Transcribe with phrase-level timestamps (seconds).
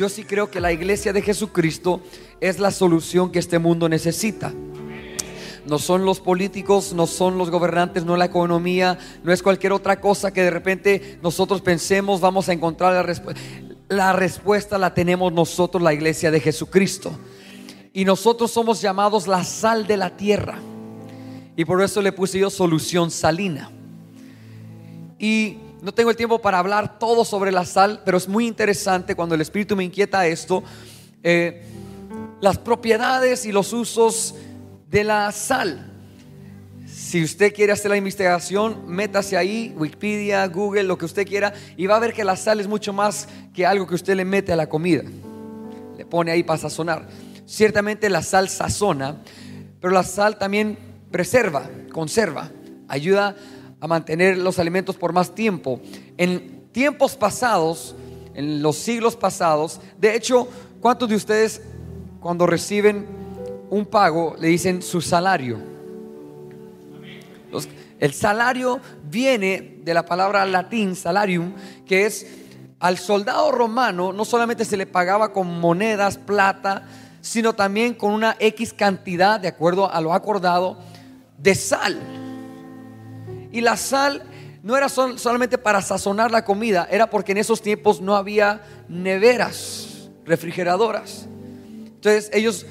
[0.00, 2.00] yo sí creo que la iglesia de Jesucristo
[2.40, 4.50] es la solución que este mundo necesita.
[5.66, 10.00] No son los políticos, no son los gobernantes, no la economía, no es cualquier otra
[10.00, 13.42] cosa que de repente nosotros pensemos vamos a encontrar la respuesta.
[13.90, 17.12] La respuesta la tenemos nosotros, la iglesia de Jesucristo.
[17.92, 20.60] Y nosotros somos llamados la sal de la tierra.
[21.56, 23.70] Y por eso le puse yo solución salina.
[25.18, 29.14] Y no tengo el tiempo para hablar todo sobre la sal, pero es muy interesante
[29.14, 30.62] cuando el Espíritu me inquieta esto.
[31.22, 31.62] Eh,
[32.40, 34.34] las propiedades y los usos
[34.88, 35.86] de la sal.
[36.86, 41.86] Si usted quiere hacer la investigación, métase ahí, Wikipedia, Google, lo que usted quiera, y
[41.86, 44.52] va a ver que la sal es mucho más que algo que usted le mete
[44.52, 45.02] a la comida.
[45.96, 47.08] Le pone ahí para sazonar.
[47.46, 49.16] Ciertamente la sal sazona,
[49.80, 50.78] pero la sal también
[51.10, 52.50] preserva, conserva,
[52.88, 53.36] ayuda a
[53.86, 55.80] mantener los alimentos por más tiempo.
[56.16, 57.94] En tiempos pasados,
[58.34, 60.48] en los siglos pasados, de hecho,
[60.80, 61.62] ¿cuántos de ustedes
[62.20, 63.06] cuando reciben
[63.70, 65.70] un pago le dicen su salario?
[68.00, 71.52] el salario viene de la palabra latín salarium,
[71.86, 72.26] que es
[72.80, 76.88] al soldado romano no solamente se le pagaba con monedas, plata,
[77.20, 80.78] sino también con una X cantidad, de acuerdo a lo acordado,
[81.36, 82.19] de sal.
[83.52, 84.22] Y la sal
[84.62, 90.10] no era solamente para sazonar la comida, era porque en esos tiempos no había neveras,
[90.24, 91.26] refrigeradoras.
[91.86, 92.66] Entonces ellos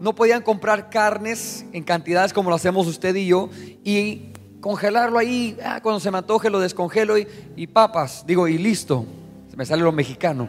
[0.00, 3.50] no podían comprar carnes en cantidades como lo hacemos usted y yo
[3.84, 8.58] y congelarlo ahí, ah, cuando se me antoje lo descongelo y, y papas, digo, y
[8.58, 9.04] listo,
[9.50, 10.48] se me sale lo mexicano.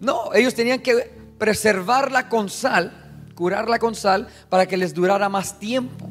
[0.00, 2.92] No, ellos tenían que preservarla con sal,
[3.34, 6.08] curarla con sal para que les durara más tiempo.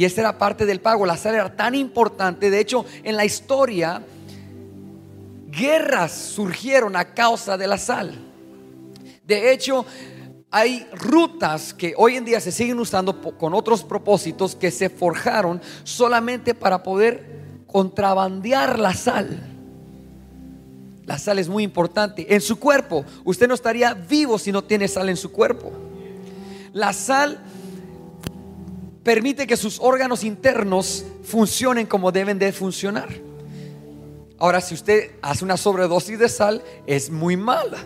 [0.00, 1.04] Y esa era parte del pago.
[1.04, 2.48] La sal era tan importante.
[2.48, 4.02] De hecho, en la historia,
[5.48, 8.14] guerras surgieron a causa de la sal.
[9.26, 9.84] De hecho,
[10.50, 15.60] hay rutas que hoy en día se siguen usando con otros propósitos que se forjaron
[15.84, 19.38] solamente para poder contrabandear la sal.
[21.04, 22.34] La sal es muy importante.
[22.34, 25.70] En su cuerpo, usted no estaría vivo si no tiene sal en su cuerpo.
[26.72, 27.38] La sal
[29.02, 33.08] permite que sus órganos internos funcionen como deben de funcionar.
[34.38, 37.78] Ahora, si usted hace una sobredosis de sal, es muy mala.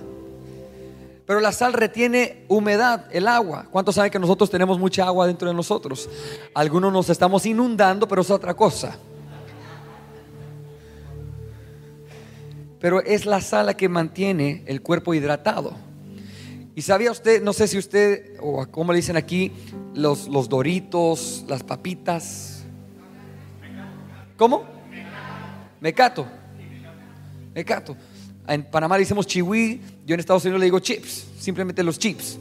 [1.26, 3.66] Pero la sal retiene humedad, el agua.
[3.70, 6.08] ¿Cuántos saben que nosotros tenemos mucha agua dentro de nosotros?
[6.53, 8.98] Algunos nos estamos inundando, pero es otra cosa.
[12.78, 15.72] Pero es la sal la que mantiene el cuerpo hidratado.
[16.74, 19.50] Y sabía usted, no sé si usted, o como le dicen aquí,
[19.94, 22.65] los, los doritos, las papitas.
[24.37, 24.65] ¿Cómo?
[25.81, 26.27] Mecato.
[27.55, 27.97] Mecato.
[28.47, 32.38] En Panamá le decimos chihui, yo en Estados Unidos le digo chips, simplemente los chips.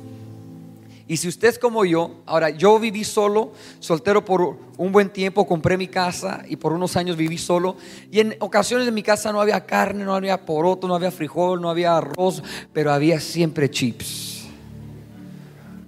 [1.07, 5.45] Y si usted es como yo, ahora yo viví solo, soltero por un buen tiempo,
[5.45, 7.75] compré mi casa y por unos años viví solo.
[8.09, 11.61] Y en ocasiones en mi casa no había carne, no había poroto, no había frijol,
[11.61, 14.45] no había arroz, pero había siempre chips.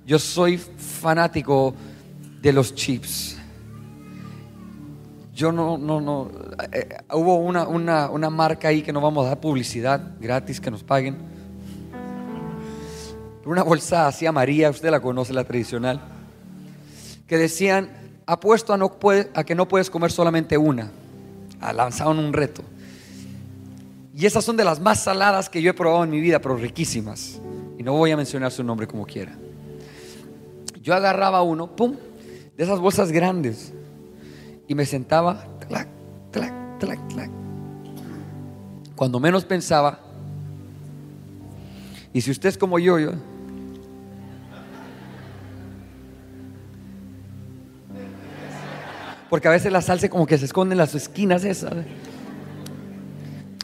[0.06, 0.60] Yo soy
[1.06, 1.76] fanático
[2.42, 3.38] de los chips.
[5.34, 6.32] Yo no, no, no.
[6.72, 10.60] Eh, eh, hubo una, una, una marca ahí que no vamos a dar publicidad gratis,
[10.60, 11.36] que nos paguen
[13.46, 16.02] una bolsa así amarilla, usted la conoce, la tradicional,
[17.28, 17.92] que decían,
[18.26, 18.98] apuesto a, no
[19.34, 20.92] a que no puedes comer solamente una.
[21.62, 22.64] Ah, lanzaron un reto.
[24.16, 26.56] Y esas son de las más saladas que yo he probado en mi vida, pero
[26.56, 27.40] riquísimas.
[27.78, 29.34] Y no voy a mencionar su nombre como quiera.
[30.86, 31.96] Yo agarraba uno, pum,
[32.56, 33.74] de esas bolsas grandes.
[34.68, 35.88] Y me sentaba, clac,
[36.32, 37.32] clac, clac, clac.
[38.96, 40.00] Cuando menos pensaba,
[42.14, 43.14] y si usted es como yo, yo
[49.28, 51.74] Porque a veces la sal se como que se esconde en las esquinas esas.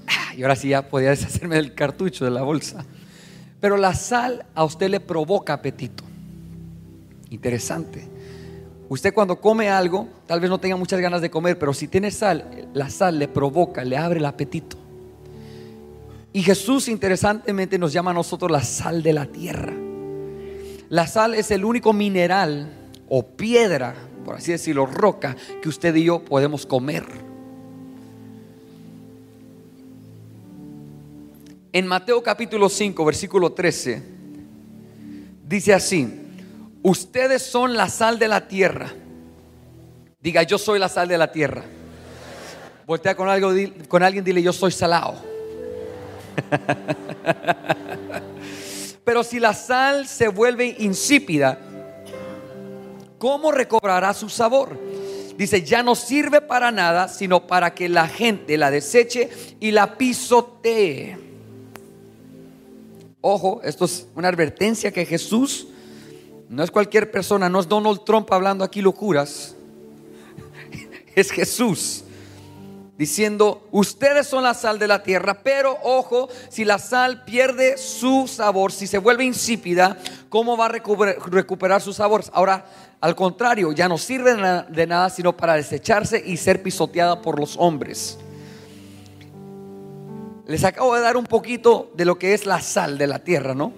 [0.07, 2.83] Ah, y ahora sí ya podía deshacerme del cartucho de la bolsa.
[3.59, 6.10] Pero la sal a usted le provoca apetito.
[7.31, 8.07] Interesante.
[8.87, 12.11] Usted cuando come algo, tal vez no tenga muchas ganas de comer, pero si tiene
[12.11, 14.77] sal, la sal le provoca, le abre el apetito.
[16.33, 19.73] Y Jesús interesantemente nos llama a nosotros la sal de la tierra.
[20.89, 22.69] La sal es el único mineral
[23.09, 27.05] o piedra por así decirlo, roca que usted y yo podemos comer.
[31.73, 34.01] En Mateo capítulo 5, versículo 13,
[35.47, 36.20] dice así,
[36.83, 38.91] ustedes son la sal de la tierra.
[40.19, 41.63] Diga, yo soy la sal de la tierra.
[42.85, 43.51] Voltea con, algo,
[43.87, 45.15] con alguien, dile, yo soy salado.
[49.03, 51.59] Pero si la sal se vuelve insípida,
[53.17, 54.77] ¿cómo recobrará su sabor?
[55.37, 59.29] Dice, ya no sirve para nada, sino para que la gente la deseche
[59.59, 61.17] y la pisotee.
[63.21, 65.67] Ojo, esto es una advertencia que Jesús,
[66.51, 69.55] no es cualquier persona, no es Donald Trump hablando aquí locuras,
[71.15, 72.03] es Jesús
[72.97, 78.27] diciendo, ustedes son la sal de la tierra, pero ojo, si la sal pierde su
[78.27, 82.29] sabor, si se vuelve insípida, ¿cómo va a recuperar, sus sabores?
[82.33, 82.65] Ahora,
[82.99, 84.35] al contrario, ya no sirve
[84.69, 88.19] de nada sino para desecharse y ser pisoteada por los hombres.
[90.45, 93.55] Les acabo de dar un poquito de lo que es la sal de la tierra,
[93.55, 93.73] ¿no?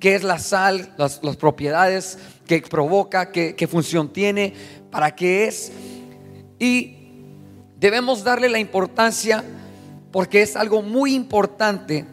[0.00, 0.94] ¿Qué es la sal?
[0.96, 4.54] Las, propiedades que provoca, qué, qué función tiene,
[4.90, 5.72] para qué es.
[6.58, 6.96] Y
[7.78, 9.44] debemos darle la importancia
[10.12, 12.06] porque es algo muy importante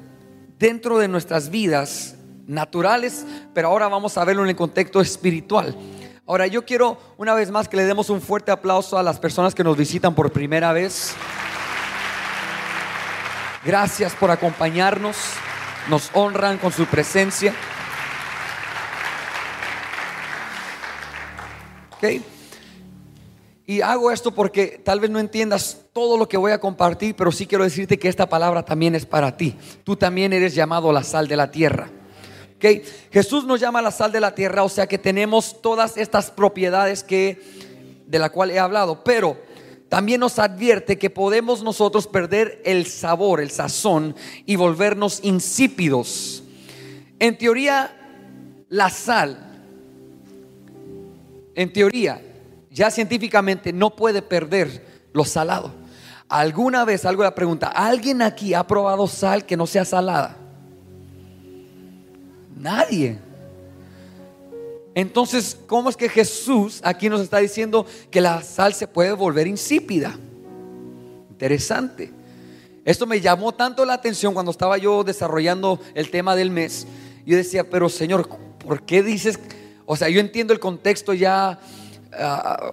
[0.60, 2.16] dentro de nuestras vidas
[2.48, 5.76] naturales, pero ahora vamos a verlo en el contexto espiritual.
[6.28, 9.54] Ahora yo quiero una vez más que le demos un fuerte aplauso a las personas
[9.54, 11.14] que nos visitan por primera vez.
[13.64, 15.18] Gracias por acompañarnos,
[15.90, 17.54] nos honran con su presencia.
[21.98, 22.24] Okay.
[23.68, 27.32] Y hago esto porque tal vez no entiendas todo lo que voy a compartir, pero
[27.32, 29.56] sí quiero decirte que esta palabra también es para ti.
[29.84, 31.90] Tú también eres llamado la sal de la tierra.
[32.58, 32.84] ¿Okay?
[33.12, 37.04] Jesús nos llama la sal de la tierra, o sea que tenemos todas estas propiedades
[37.04, 37.42] que
[38.06, 39.38] de la cual he hablado, pero
[39.90, 44.16] también nos advierte que podemos nosotros perder el sabor, el sazón
[44.46, 46.44] y volvernos insípidos.
[47.20, 47.96] En teoría,
[48.70, 49.38] la sal,
[51.56, 52.22] en teoría,
[52.70, 55.72] ya científicamente no puede perder lo salado.
[56.28, 60.38] ¿Alguna vez, algo la pregunta, ¿alguien aquí ha probado sal que no sea salada?
[62.58, 63.20] Nadie.
[64.95, 69.45] Entonces, ¿cómo es que Jesús aquí nos está diciendo que la sal se puede volver
[69.45, 70.18] insípida?
[71.30, 72.12] Interesante.
[72.83, 76.88] Esto me llamó tanto la atención cuando estaba yo desarrollando el tema del mes.
[77.25, 78.27] Yo decía, pero Señor,
[78.57, 79.39] ¿por qué dices?
[79.86, 81.59] O sea, yo entiendo el contexto ya
[82.18, 82.71] Ah,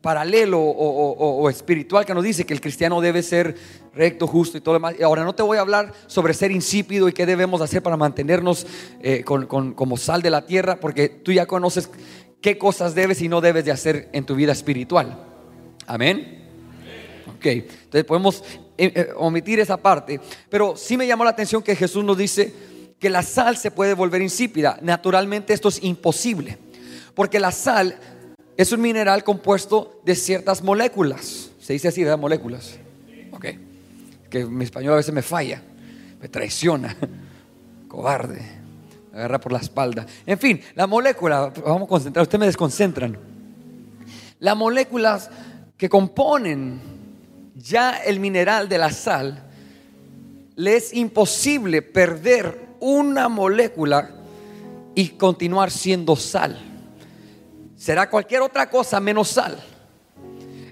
[0.00, 3.54] paralelo o, espiritual que nos dice que el cristiano debe ser
[3.94, 4.94] recto, justo y todo lo demás.
[5.02, 8.66] Ahora no te voy a hablar sobre ser insípido y qué debemos hacer para mantenernos
[9.02, 11.90] eh, como sal de la tierra, porque tú ya conoces
[12.40, 15.26] qué cosas debes y no debes de hacer en tu vida espiritual.
[15.86, 16.38] Amén.
[17.36, 18.42] Ok, entonces podemos
[18.76, 22.52] eh, eh, omitir esa parte, pero sí me llamó la atención que Jesús nos dice
[22.98, 24.78] que la sal se puede volver insípida.
[24.82, 26.58] Naturalmente esto es imposible,
[27.14, 27.98] porque la sal
[28.60, 31.50] es un mineral compuesto de ciertas moléculas.
[31.58, 32.18] Se dice así, ¿verdad?
[32.18, 32.78] Moléculas.
[33.32, 33.46] Ok.
[34.28, 35.62] Que mi español a veces me falla,
[36.20, 36.94] me traiciona,
[37.88, 38.42] cobarde,
[39.12, 40.04] me agarra por la espalda.
[40.26, 43.16] En fin, la molécula, vamos a concentrar, ustedes me desconcentran.
[44.40, 45.30] Las moléculas
[45.78, 46.82] que componen
[47.54, 49.42] ya el mineral de la sal,
[50.56, 54.10] le es imposible perder una molécula
[54.94, 56.69] y continuar siendo sal
[57.80, 59.58] será cualquier otra cosa menos sal.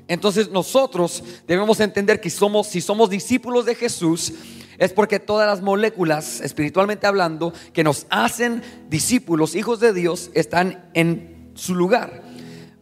[0.06, 4.34] Entonces nosotros debemos entender que somos, si somos discípulos de Jesús,
[4.76, 10.90] es porque todas las moléculas, espiritualmente hablando, que nos hacen discípulos, hijos de Dios, están
[10.92, 12.24] en su lugar.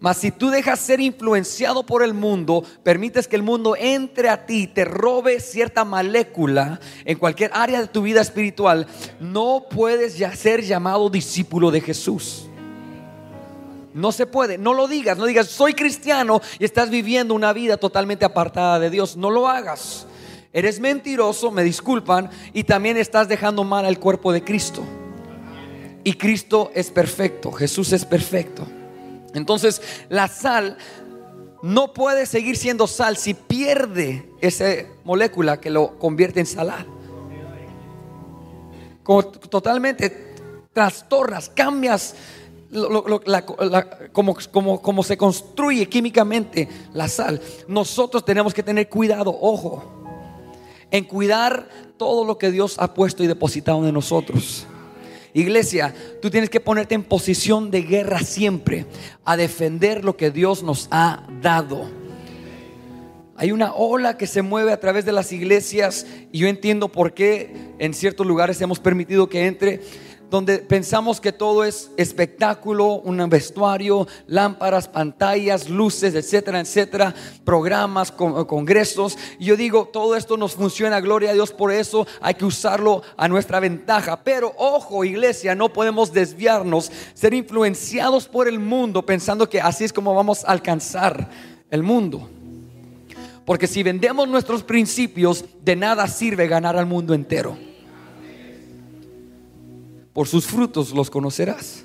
[0.01, 4.45] Mas si tú dejas ser influenciado por el mundo, permites que el mundo entre a
[4.45, 8.89] ti, te robe cierta molécula en cualquier área de tu vida espiritual,
[9.21, 12.51] no puedes ya ser llamado discípulo de Jesús.
[13.97, 17.79] No se puede, no lo digas, no digas, soy cristiano y estás viviendo una vida
[17.79, 19.17] totalmente apartada de Dios.
[19.17, 20.07] No lo hagas.
[20.53, 24.85] Eres mentiroso, me disculpan, y también estás dejando mal al cuerpo de Cristo.
[26.05, 28.67] Y Cristo es perfecto, Jesús es perfecto.
[29.33, 30.77] Entonces, la sal
[31.63, 34.67] no puede seguir siendo sal si pierde esa
[35.05, 36.85] molécula que lo convierte en salada.
[39.49, 40.35] totalmente
[40.75, 42.15] trastornas, cambias
[44.13, 49.85] como, se construye químicamente la sal, nosotros tenemos que tener cuidado, ojo,
[50.91, 54.67] en cuidar todo lo que Dios ha puesto y depositado en nosotros.
[55.33, 58.87] Iglesia, tú tienes que ponerte en posición de guerra siempre,
[59.25, 61.91] a defender lo que Dios nos ha dado.
[63.37, 67.13] Hay una ola que se mueve a través de las iglesias y yo entiendo por
[67.13, 69.83] qué en ciertos lugares hemos permitido que entre
[70.31, 77.15] donde pensamos que todo es espectáculo, un vestuario, lámparas, pantallas, luces, etcétera, etcétera,
[77.45, 79.17] programas, congresos.
[79.39, 83.29] Yo digo, todo esto nos funciona, gloria a Dios, por eso hay que usarlo a
[83.29, 84.23] nuestra ventaja.
[84.25, 89.93] Pero ojo, iglesia, no podemos desviarnos, ser influenciados por el mundo pensando que así es
[89.93, 91.31] como vamos a alcanzar
[91.71, 92.29] el mundo.
[93.45, 97.57] Porque si vendemos nuestros principios, de nada sirve ganar al mundo entero.
[100.17, 101.85] Por sus frutos los conocerás.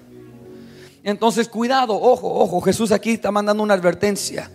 [1.03, 4.49] Entonces, cuidado, ojo, ojo, Jesús aquí está mandando una advertencia.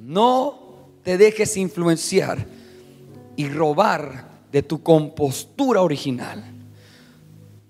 [0.00, 2.46] No te dejes influenciar
[3.36, 6.42] y robar de tu compostura original.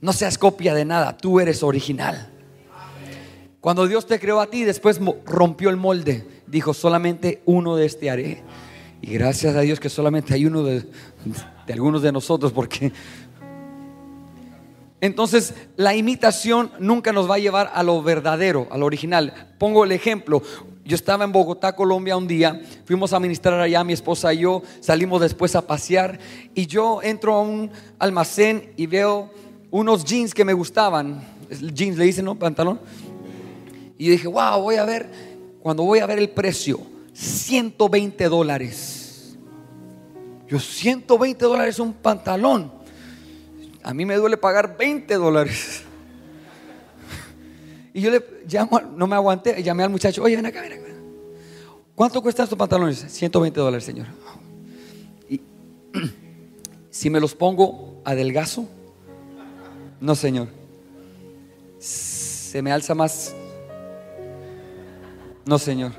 [0.01, 2.31] No seas copia de nada, tú eres original.
[3.61, 6.25] Cuando Dios te creó a ti, después rompió el molde.
[6.47, 8.45] Dijo, solamente uno de este haré.
[9.03, 10.87] Y gracias a Dios que solamente hay uno de,
[11.67, 12.93] de algunos de nosotros, porque
[15.01, 19.53] entonces, la imitación nunca nos va a llevar a lo verdadero, a lo original.
[19.59, 20.43] Pongo el ejemplo.
[20.85, 24.63] Yo estaba en Bogotá, Colombia un día, fuimos a ministrar allá, mi esposa y yo,
[24.81, 26.19] salimos después a pasear
[26.55, 29.31] y yo entro a un almacén y veo
[29.71, 31.23] unos jeans que me gustaban.
[31.49, 32.37] Jeans le dicen, ¿no?
[32.37, 32.81] Pantalón.
[33.99, 35.11] Y dije, wow, voy a ver,
[35.63, 36.81] cuando voy a ver el precio,
[37.13, 39.37] 120 dólares.
[40.49, 42.80] Yo, 120 dólares un pantalón.
[43.83, 45.83] A mí me duele pagar 20 dólares.
[47.93, 50.83] Y yo le llamo, no me aguanté, llamé al muchacho, oye, ven acá, ven acá.
[51.95, 52.99] ¿Cuánto cuestan estos pantalones?
[52.99, 54.07] 120 dólares, señor.
[55.29, 55.41] Y
[56.91, 58.67] si me los pongo adelgazo,
[60.01, 60.49] no, señor.
[61.79, 63.35] Se me alza más.
[65.45, 65.93] No, señor.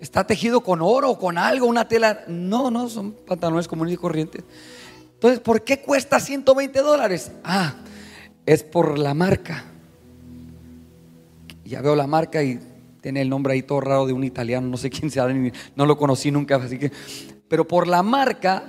[0.00, 2.24] Está tejido con oro, con algo, una tela.
[2.26, 4.42] No, no, son pantalones comunes y corrientes.
[5.20, 7.30] Entonces, ¿por qué cuesta 120 dólares?
[7.44, 7.74] Ah,
[8.46, 9.64] es por la marca.
[11.62, 12.58] Ya veo la marca y
[13.02, 15.28] tiene el nombre ahí todo raro de un italiano, no sé quién sea,
[15.76, 16.90] no lo conocí nunca, así que,
[17.48, 18.64] pero por la marca,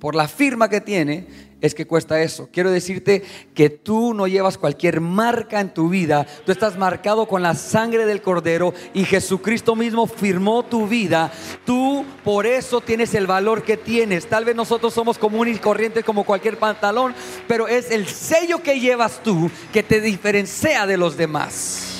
[0.00, 1.28] por la firma que tiene,
[1.60, 2.48] es que cuesta eso.
[2.52, 3.22] Quiero decirte
[3.54, 6.26] que tú no llevas cualquier marca en tu vida.
[6.44, 11.32] Tú estás marcado con la sangre del cordero y Jesucristo mismo firmó tu vida.
[11.64, 14.26] Tú por eso tienes el valor que tienes.
[14.26, 17.14] Tal vez nosotros somos comunes y corrientes como cualquier pantalón,
[17.48, 21.94] pero es el sello que llevas tú que te diferencia de los demás.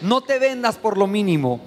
[0.00, 1.60] No te vendas por lo mínimo.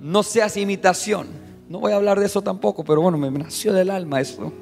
[0.00, 1.28] No seas imitación.
[1.68, 4.52] No voy a hablar de eso tampoco, pero bueno, me nació del alma eso.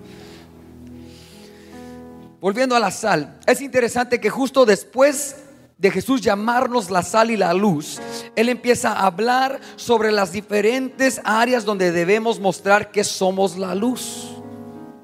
[2.41, 5.37] Volviendo a la sal, es interesante que justo después
[5.77, 8.01] de Jesús llamarnos la sal y la luz,
[8.37, 14.29] Él empieza a hablar sobre las diferentes áreas donde debemos mostrar que somos la luz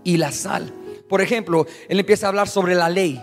[0.05, 0.73] y la sal.
[1.09, 3.21] Por ejemplo, Él empieza a hablar sobre la ley.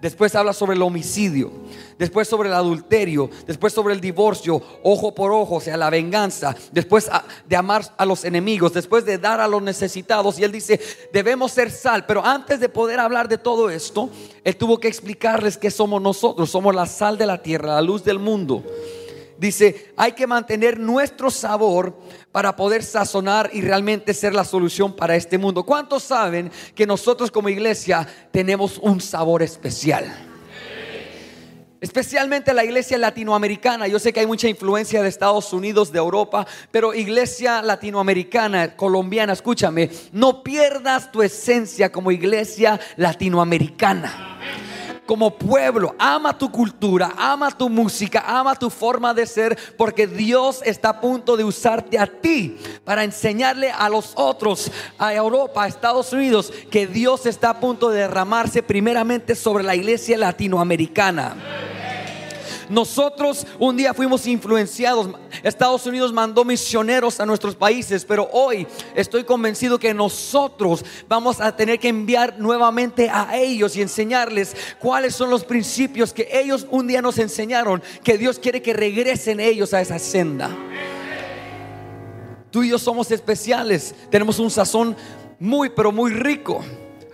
[0.00, 1.50] Después habla sobre el homicidio
[1.98, 6.54] después sobre el adulterio, después sobre el divorcio, ojo por ojo, o sea, la venganza,
[6.72, 7.10] después
[7.46, 10.38] de amar a los enemigos, después de dar a los necesitados.
[10.38, 10.80] Y él dice,
[11.12, 14.08] debemos ser sal, pero antes de poder hablar de todo esto,
[14.44, 18.04] él tuvo que explicarles que somos nosotros, somos la sal de la tierra, la luz
[18.04, 18.62] del mundo.
[19.38, 21.96] Dice, hay que mantener nuestro sabor
[22.32, 25.62] para poder sazonar y realmente ser la solución para este mundo.
[25.64, 30.12] ¿Cuántos saben que nosotros como iglesia tenemos un sabor especial?
[31.80, 33.86] Especialmente la iglesia latinoamericana.
[33.86, 39.32] Yo sé que hay mucha influencia de Estados Unidos, de Europa, pero iglesia latinoamericana, colombiana,
[39.32, 44.67] escúchame, no pierdas tu esencia como iglesia latinoamericana.
[45.08, 50.60] Como pueblo, ama tu cultura, ama tu música, ama tu forma de ser, porque Dios
[50.66, 55.66] está a punto de usarte a ti para enseñarle a los otros, a Europa, a
[55.66, 61.77] Estados Unidos, que Dios está a punto de derramarse primeramente sobre la iglesia latinoamericana.
[62.68, 65.08] Nosotros un día fuimos influenciados.
[65.42, 71.54] Estados Unidos mandó misioneros a nuestros países, pero hoy estoy convencido que nosotros vamos a
[71.54, 76.86] tener que enviar nuevamente a ellos y enseñarles cuáles son los principios que ellos un
[76.86, 80.50] día nos enseñaron, que Dios quiere que regresen ellos a esa senda.
[82.50, 84.96] Tú y yo somos especiales, tenemos un sazón
[85.38, 86.64] muy, pero muy rico.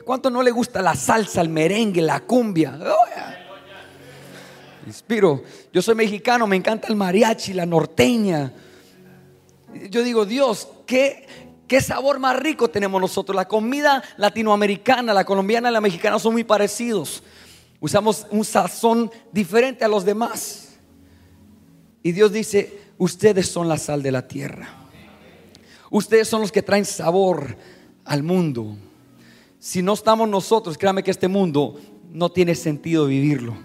[0.05, 2.79] ¿Cuánto no le gusta la salsa, el merengue, la cumbia?
[4.87, 5.43] Inspiro.
[5.73, 8.53] Yo soy mexicano, me encanta el mariachi, la norteña.
[9.91, 11.27] Yo digo, Dios, ¿qué,
[11.67, 13.35] qué sabor más rico tenemos nosotros.
[13.35, 17.23] La comida latinoamericana, la colombiana y la mexicana son muy parecidos.
[17.81, 20.77] Usamos un sazón diferente a los demás.
[22.03, 24.69] Y Dios dice, ustedes son la sal de la tierra.
[25.91, 27.57] Ustedes son los que traen sabor
[28.05, 28.77] al mundo.
[29.59, 33.57] Si no estamos nosotros, créame que este mundo no tiene sentido vivirlo.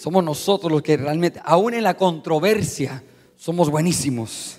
[0.00, 3.04] Somos nosotros los que realmente, aún en la controversia,
[3.36, 4.56] somos buenísimos.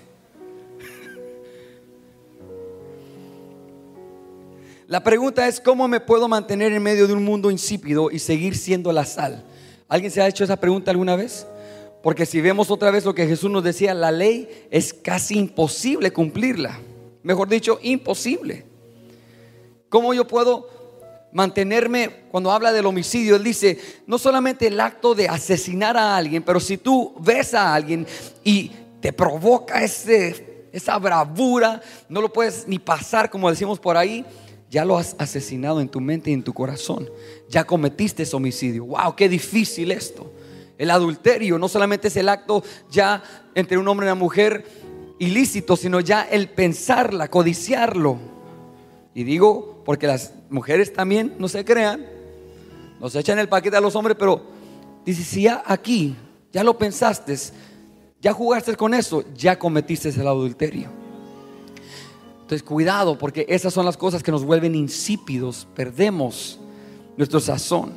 [4.85, 8.55] La pregunta es, ¿cómo me puedo mantener en medio de un mundo insípido y seguir
[8.55, 9.43] siendo la sal?
[9.87, 11.47] ¿Alguien se ha hecho esa pregunta alguna vez?
[12.03, 16.13] Porque si vemos otra vez lo que Jesús nos decía, la ley es casi imposible
[16.13, 16.79] cumplirla.
[17.23, 18.67] Mejor dicho, imposible.
[19.89, 20.80] ¿Cómo yo puedo
[21.33, 26.43] mantenerme, cuando habla del homicidio, él dice, no solamente el acto de asesinar a alguien,
[26.43, 28.05] pero si tú ves a alguien
[28.43, 34.25] y te provoca ese, esa bravura, no lo puedes ni pasar, como decimos por ahí,
[34.69, 37.09] ya lo has asesinado en tu mente y en tu corazón.
[37.49, 38.85] Ya cometiste ese homicidio.
[38.85, 39.15] ¡Wow!
[39.17, 40.31] ¡Qué difícil esto!
[40.77, 43.21] El adulterio no solamente es el acto ya
[43.53, 44.65] entre un hombre y una mujer
[45.19, 48.17] ilícito, sino ya el pensarla, codiciarlo.
[49.13, 52.05] Y digo, porque las mujeres también no se crean,
[52.99, 54.41] nos echan el paquete a los hombres, pero
[55.05, 56.15] dice, si ya aquí,
[56.51, 57.35] ya lo pensaste,
[58.21, 60.89] ya jugaste con eso, ya cometiste el adulterio.
[62.41, 66.59] Entonces, cuidado, porque esas son las cosas que nos vuelven insípidos, perdemos
[67.15, 67.93] nuestro sazón.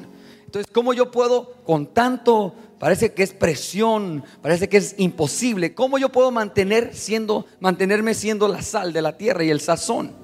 [0.47, 5.99] Entonces, ¿cómo yo puedo con tanto, parece que es presión, parece que es imposible, cómo
[5.99, 10.24] yo puedo mantener siendo, mantenerme siendo la sal de la tierra y el sazón?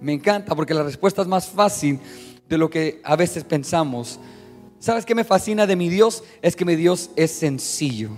[0.00, 1.98] Me encanta porque la respuesta es más fácil
[2.48, 4.20] de lo que a veces pensamos.
[4.78, 6.22] ¿Sabes qué me fascina de mi Dios?
[6.40, 8.10] Es que mi Dios es sencillo.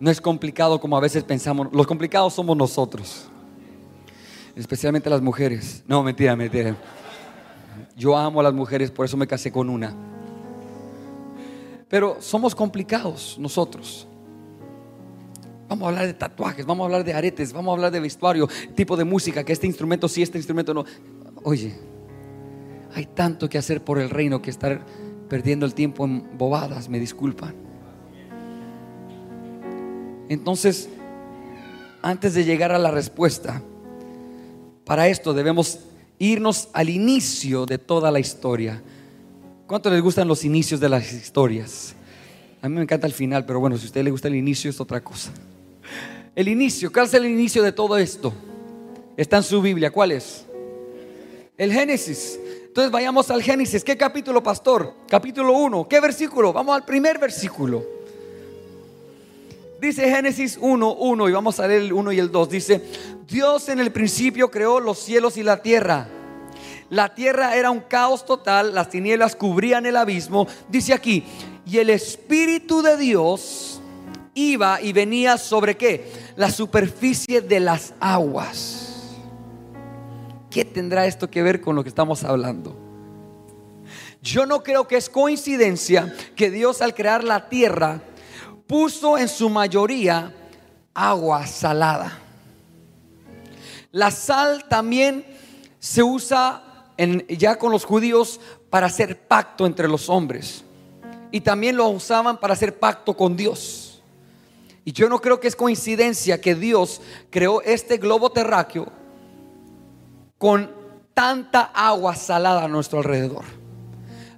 [0.00, 1.68] No es complicado como a veces pensamos.
[1.72, 3.28] Los complicados somos nosotros.
[4.54, 5.82] Especialmente las mujeres.
[5.86, 6.76] No, mentira, mentira.
[7.96, 9.94] Yo amo a las mujeres, por eso me casé con una.
[11.88, 14.06] Pero somos complicados nosotros.
[15.68, 18.48] Vamos a hablar de tatuajes, vamos a hablar de aretes, vamos a hablar de vestuario,
[18.74, 20.84] tipo de música, que este instrumento sí, este instrumento no.
[21.42, 21.74] Oye,
[22.94, 24.80] hay tanto que hacer por el reino que estar
[25.28, 27.54] perdiendo el tiempo en bobadas, me disculpan.
[30.30, 30.88] Entonces,
[32.00, 33.62] antes de llegar a la respuesta,
[34.84, 35.80] para esto debemos
[36.18, 38.82] irnos al inicio de toda la historia.
[39.66, 41.94] ¿Cuánto les gustan los inicios de las historias?
[42.62, 44.70] A mí me encanta el final, pero bueno, si a usted le gusta el inicio
[44.70, 45.30] es otra cosa.
[46.38, 48.32] El inicio, ¿cuál es el inicio de todo esto?
[49.16, 50.46] Está en su Biblia, ¿cuál es?
[51.56, 52.38] El Génesis.
[52.64, 53.82] Entonces vayamos al Génesis.
[53.82, 54.94] ¿Qué capítulo, pastor?
[55.08, 55.88] Capítulo 1.
[55.88, 56.52] ¿Qué versículo?
[56.52, 57.84] Vamos al primer versículo.
[59.80, 62.50] Dice Génesis 1, 1 y vamos a leer el 1 y el 2.
[62.50, 62.82] Dice,
[63.26, 66.06] Dios en el principio creó los cielos y la tierra.
[66.88, 70.46] La tierra era un caos total, las tinieblas cubrían el abismo.
[70.68, 71.24] Dice aquí,
[71.66, 73.77] y el Espíritu de Dios
[74.38, 76.10] iba y venía sobre qué?
[76.36, 79.16] La superficie de las aguas.
[80.50, 82.76] ¿Qué tendrá esto que ver con lo que estamos hablando?
[84.22, 88.02] Yo no creo que es coincidencia que Dios al crear la tierra
[88.66, 90.34] puso en su mayoría
[90.94, 92.18] agua salada.
[93.92, 95.24] La sal también
[95.78, 100.64] se usa en, ya con los judíos para hacer pacto entre los hombres.
[101.30, 103.87] Y también lo usaban para hacer pacto con Dios.
[104.88, 108.90] Y yo no creo que es coincidencia que Dios creó este globo terráqueo
[110.38, 110.70] con
[111.12, 113.44] tanta agua salada a nuestro alrededor.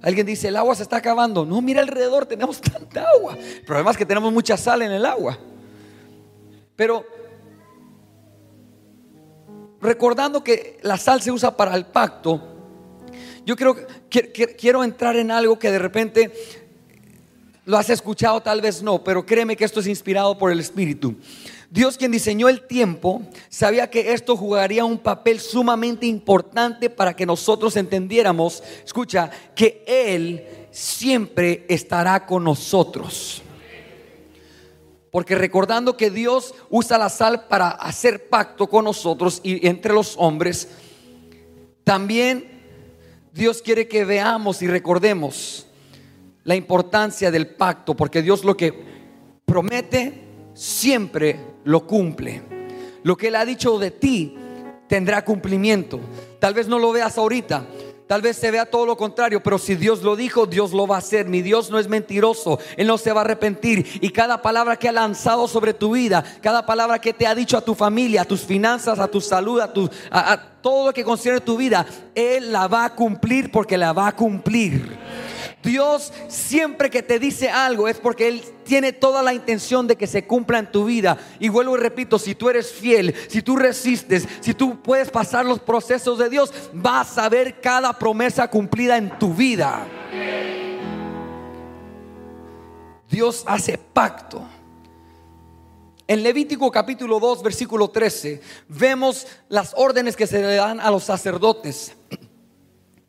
[0.01, 1.45] Alguien dice, el agua se está acabando.
[1.45, 3.37] No, mira alrededor, tenemos tanta agua.
[3.37, 5.39] El problema es que tenemos mucha sal en el agua.
[6.75, 7.05] Pero
[9.79, 12.41] recordando que la sal se usa para el pacto,
[13.45, 13.77] yo creo
[14.09, 16.60] que quiero entrar en algo que de repente
[17.65, 21.15] lo has escuchado, tal vez no, pero créeme que esto es inspirado por el Espíritu.
[21.69, 27.25] Dios quien diseñó el tiempo sabía que esto jugaría un papel sumamente importante para que
[27.25, 33.41] nosotros entendiéramos, escucha, que Él siempre estará con nosotros.
[35.11, 40.15] Porque recordando que Dios usa la sal para hacer pacto con nosotros y entre los
[40.17, 40.69] hombres,
[41.83, 42.61] también
[43.33, 45.67] Dios quiere que veamos y recordemos
[46.43, 48.73] la importancia del pacto, porque Dios lo que
[49.45, 50.23] promete
[50.53, 52.41] siempre lo cumple.
[53.03, 54.35] Lo que Él ha dicho de ti
[54.87, 55.99] tendrá cumplimiento.
[56.39, 57.65] Tal vez no lo veas ahorita,
[58.11, 60.95] Tal vez se vea todo lo contrario, pero si Dios lo dijo, Dios lo va
[60.95, 61.29] a hacer.
[61.29, 63.87] Mi Dios no es mentiroso, Él no se va a arrepentir.
[64.01, 67.55] Y cada palabra que ha lanzado sobre tu vida, cada palabra que te ha dicho
[67.55, 69.89] a tu familia, a tus finanzas, a tu salud, a, tu,
[70.59, 74.15] todo lo que concierne tu vida, Él la va a cumplir porque la va a
[74.17, 74.99] cumplir.
[75.63, 80.07] Dios siempre que te dice algo es porque Él tiene toda la intención de que
[80.07, 81.17] se cumpla en tu vida.
[81.39, 85.45] Y vuelvo y repito, si tú eres fiel, si tú resistes, si tú puedes pasar
[85.45, 89.87] los procesos de Dios, vas a ver cada promesa cumplida en tu vida.
[93.09, 94.47] Dios hace pacto.
[96.07, 101.03] En Levítico capítulo 2, versículo 13, vemos las órdenes que se le dan a los
[101.03, 101.95] sacerdotes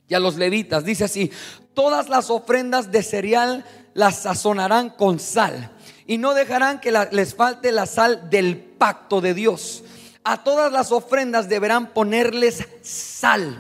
[0.07, 0.85] y a los levitas.
[0.85, 1.31] Dice así,
[1.75, 5.71] todas las ofrendas de cereal las sazonarán con sal
[6.07, 9.85] y no dejarán que les falte la sal del pacto de Dios.
[10.25, 13.57] A todas las ofrendas deberán ponerles sal.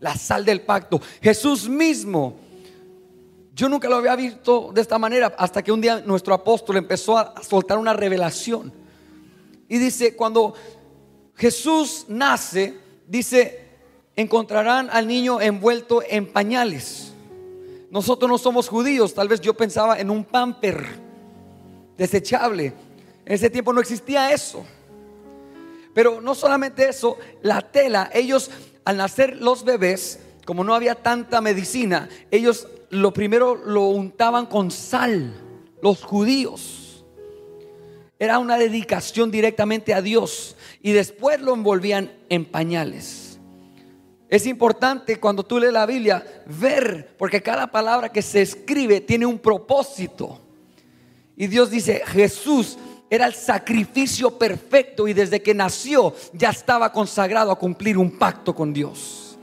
[0.00, 1.00] La sal del pacto.
[1.20, 2.36] Jesús mismo,
[3.54, 7.18] yo nunca lo había visto de esta manera hasta que un día nuestro apóstol empezó
[7.18, 8.72] a soltar una revelación.
[9.68, 10.54] Y dice, cuando
[11.34, 13.65] Jesús nace, dice,
[14.16, 17.12] encontrarán al niño envuelto en pañales.
[17.90, 20.84] Nosotros no somos judíos, tal vez yo pensaba en un pamper
[21.96, 22.72] desechable.
[23.24, 24.64] En ese tiempo no existía eso.
[25.94, 28.50] Pero no solamente eso, la tela, ellos
[28.84, 34.70] al nacer los bebés, como no había tanta medicina, ellos lo primero lo untaban con
[34.70, 35.34] sal,
[35.82, 37.04] los judíos.
[38.18, 43.25] Era una dedicación directamente a Dios y después lo envolvían en pañales.
[44.28, 49.24] Es importante cuando tú lees la Biblia ver, porque cada palabra que se escribe tiene
[49.24, 50.40] un propósito.
[51.36, 52.76] Y Dios dice, Jesús
[53.08, 58.54] era el sacrificio perfecto y desde que nació ya estaba consagrado a cumplir un pacto
[58.54, 59.38] con Dios.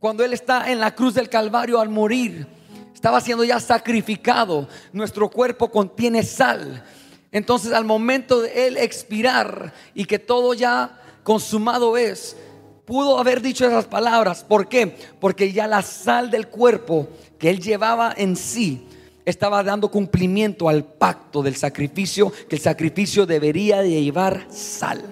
[0.00, 2.46] Cuando Él está en la cruz del Calvario al morir,
[2.92, 4.66] estaba siendo ya sacrificado.
[4.92, 6.82] Nuestro cuerpo contiene sal.
[7.30, 12.36] Entonces al momento de Él expirar y que todo ya consumado es,
[12.84, 14.44] pudo haber dicho esas palabras.
[14.44, 14.96] ¿Por qué?
[15.20, 18.86] Porque ya la sal del cuerpo que él llevaba en sí
[19.24, 25.02] estaba dando cumplimiento al pacto del sacrificio, que el sacrificio debería de llevar sal.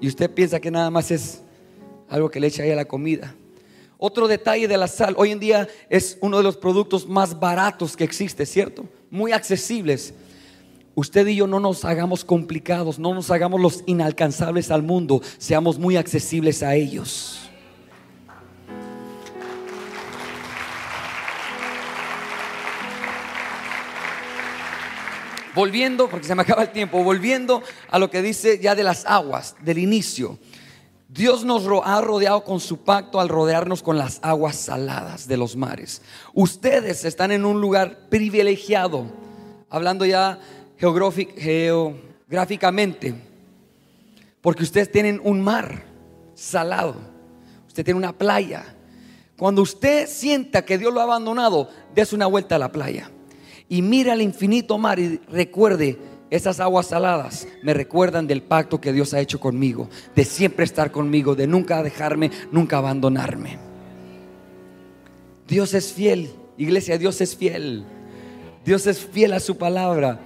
[0.00, 1.42] Y usted piensa que nada más es
[2.08, 3.34] algo que le echa ahí a la comida.
[3.96, 7.96] Otro detalle de la sal, hoy en día es uno de los productos más baratos
[7.96, 8.84] que existe, ¿cierto?
[9.10, 10.12] Muy accesibles
[10.94, 15.78] usted y yo no nos hagamos complicados, no nos hagamos los inalcanzables al mundo, seamos
[15.78, 17.40] muy accesibles a ellos.
[25.54, 29.06] Volviendo, porque se me acaba el tiempo, volviendo a lo que dice ya de las
[29.06, 30.38] aguas, del inicio.
[31.08, 35.54] Dios nos ha rodeado con su pacto al rodearnos con las aguas saladas de los
[35.54, 36.02] mares.
[36.32, 39.06] Ustedes están en un lugar privilegiado,
[39.70, 40.40] hablando ya
[41.36, 43.14] geográficamente,
[44.40, 45.84] porque ustedes tienen un mar
[46.34, 46.96] salado,
[47.66, 48.64] usted tiene una playa.
[49.36, 53.10] Cuando usted sienta que Dios lo ha abandonado, des una vuelta a la playa
[53.68, 55.98] y mira el infinito mar y recuerde,
[56.30, 60.90] esas aguas saladas me recuerdan del pacto que Dios ha hecho conmigo, de siempre estar
[60.90, 63.58] conmigo, de nunca dejarme, nunca abandonarme.
[65.46, 67.84] Dios es fiel, iglesia, Dios es fiel.
[68.64, 70.20] Dios es fiel a su palabra.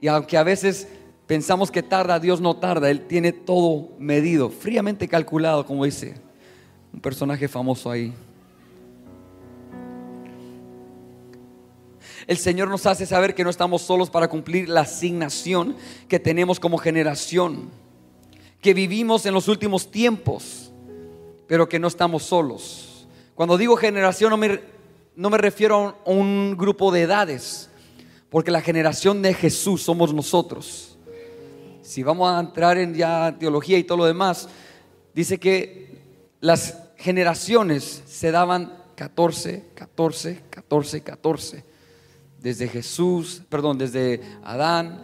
[0.00, 0.88] Y aunque a veces
[1.26, 2.90] pensamos que tarda, Dios no tarda.
[2.90, 6.14] Él tiene todo medido, fríamente calculado, como dice
[6.92, 8.14] un personaje famoso ahí.
[12.26, 15.76] El Señor nos hace saber que no estamos solos para cumplir la asignación
[16.08, 17.70] que tenemos como generación,
[18.60, 20.72] que vivimos en los últimos tiempos,
[21.46, 23.08] pero que no estamos solos.
[23.34, 24.60] Cuando digo generación no me,
[25.16, 27.67] no me refiero a un grupo de edades,
[28.30, 30.98] porque la generación de Jesús somos nosotros.
[31.82, 34.48] Si vamos a entrar en ya teología y todo lo demás,
[35.14, 35.98] dice que
[36.40, 41.64] las generaciones se daban 14, 14, 14, 14.
[42.40, 45.02] Desde Jesús, perdón, desde Adán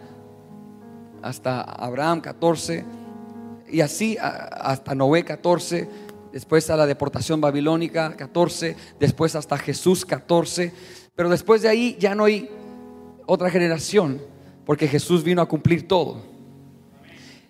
[1.21, 2.85] hasta Abraham 14
[3.67, 5.89] y así hasta Noé 14,
[6.31, 10.71] después a la deportación babilónica 14, después hasta Jesús 14,
[11.15, 12.49] pero después de ahí ya no hay
[13.25, 14.21] otra generación,
[14.65, 16.21] porque Jesús vino a cumplir todo.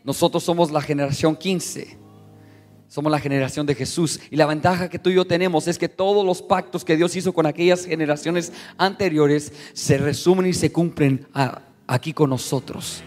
[0.04, 1.98] Nosotros somos la generación 15.
[2.88, 4.20] Somos la generación de Jesús.
[4.30, 7.16] Y la ventaja que tú y yo tenemos es que todos los pactos que Dios
[7.16, 11.28] hizo con aquellas generaciones anteriores se resumen y se cumplen
[11.88, 13.02] aquí con nosotros.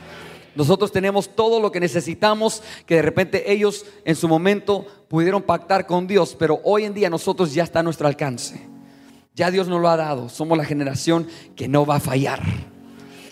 [0.56, 5.86] Nosotros tenemos todo lo que necesitamos, que de repente ellos en su momento pudieron pactar
[5.86, 8.67] con Dios, pero hoy en día nosotros ya está a nuestro alcance.
[9.38, 10.28] Ya Dios nos lo ha dado.
[10.28, 12.42] Somos la generación que no va a fallar.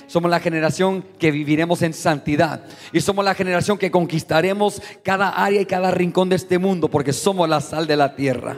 [0.06, 2.62] Somos la generación que viviremos en santidad.
[2.92, 7.12] Y somos la generación que conquistaremos cada área y cada rincón de este mundo porque
[7.12, 8.56] somos la sal de la tierra.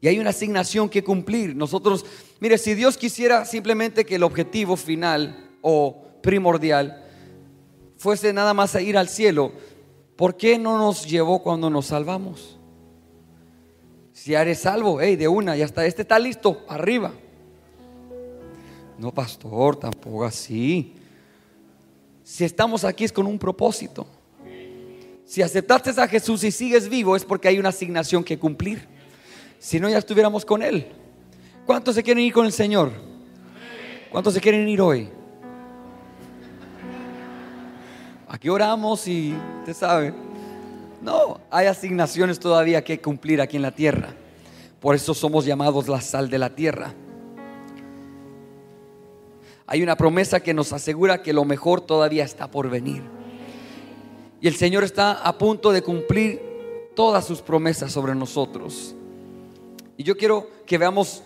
[0.00, 1.54] Y hay una asignación que cumplir.
[1.54, 2.06] Nosotros,
[2.40, 7.04] mire, si Dios quisiera simplemente que el objetivo final o primordial
[7.98, 9.52] fuese nada más ir al cielo,
[10.18, 12.58] ¿por qué no nos llevó cuando nos salvamos?
[14.12, 17.12] Si eres salvo, hey, de una, ya está, este está listo, arriba.
[18.98, 20.92] No, pastor, tampoco así.
[22.24, 24.08] Si estamos aquí es con un propósito.
[25.24, 28.88] Si aceptaste a Jesús y sigues vivo es porque hay una asignación que cumplir.
[29.60, 30.88] Si no, ya estuviéramos con Él.
[31.64, 32.90] ¿Cuántos se quieren ir con el Señor?
[34.10, 35.10] ¿Cuántos se quieren ir hoy?
[38.28, 40.14] Aquí oramos y usted sabe.
[41.00, 44.10] No, hay asignaciones todavía que cumplir aquí en la tierra.
[44.80, 46.92] Por eso somos llamados la sal de la tierra.
[49.66, 53.02] Hay una promesa que nos asegura que lo mejor todavía está por venir.
[54.40, 56.40] Y el Señor está a punto de cumplir
[56.94, 58.94] todas sus promesas sobre nosotros.
[59.96, 61.22] Y yo quiero que veamos,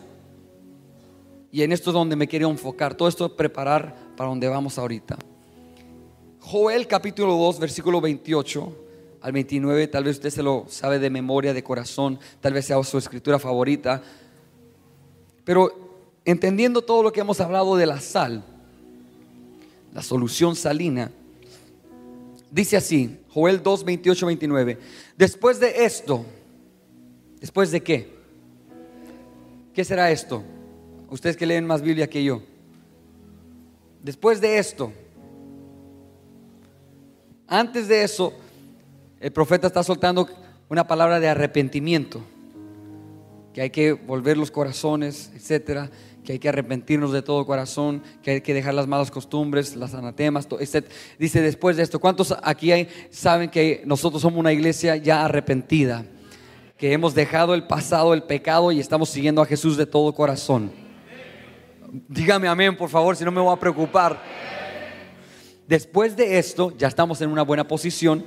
[1.51, 5.19] y en esto es donde me quiero enfocar, todo esto preparar para donde vamos ahorita.
[6.53, 8.77] Joel capítulo 2, versículo 28
[9.23, 12.83] al 29, tal vez usted se lo sabe de memoria, de corazón, tal vez sea
[12.83, 14.03] su escritura favorita,
[15.45, 15.73] pero
[16.27, 18.45] entendiendo todo lo que hemos hablado de la sal,
[19.95, 21.11] la solución salina,
[22.51, 24.79] dice así, Joel 2, 28, 29,
[25.17, 26.27] después de esto,
[27.41, 28.13] después de qué?
[29.73, 30.43] ¿Qué será esto?
[31.09, 32.43] Ustedes que leen más Biblia que yo.
[34.03, 34.93] Después de esto,
[37.59, 38.33] antes de eso,
[39.21, 40.29] el profeta está soltando
[40.69, 42.23] una palabra de arrepentimiento,
[43.53, 45.91] que hay que volver los corazones, etcétera,
[46.25, 49.93] que hay que arrepentirnos de todo corazón, que hay que dejar las malas costumbres, las
[49.93, 50.87] anatemas, etc.
[51.19, 52.73] Dice después de esto, ¿cuántos aquí
[53.11, 56.07] saben que nosotros somos una iglesia ya arrepentida?
[56.83, 60.73] que hemos dejado el pasado, el pecado y estamos siguiendo a Jesús de todo corazón.
[62.09, 64.21] Dígame amén, por favor, si no me voy a preocupar.
[65.73, 68.27] Después de esto, ya estamos en una buena posición.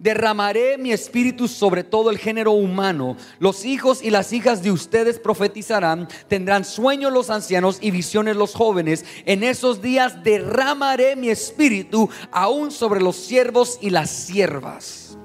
[0.00, 3.16] Derramaré mi espíritu sobre todo el género humano.
[3.38, 8.56] Los hijos y las hijas de ustedes profetizarán, tendrán sueños los ancianos y visiones los
[8.56, 9.04] jóvenes.
[9.24, 15.16] En esos días derramaré mi espíritu aún sobre los siervos y las siervas.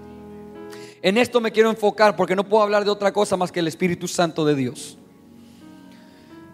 [1.02, 3.68] En esto me quiero enfocar porque no puedo hablar de otra cosa más que el
[3.68, 5.00] Espíritu Santo de Dios.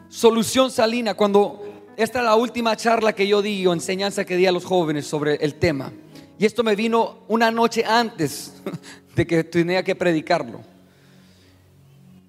[0.07, 1.70] Solución salina, cuando
[2.03, 5.05] esta es la última charla que yo di o enseñanza que di a los jóvenes
[5.05, 5.91] sobre el tema.
[6.39, 8.53] Y esto me vino una noche antes
[9.15, 10.61] de que tenía que predicarlo.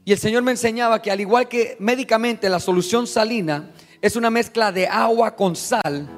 [0.05, 4.31] Y el Señor me enseñaba que al igual que médicamente la solución salina es una
[4.31, 6.09] mezcla de agua con sal,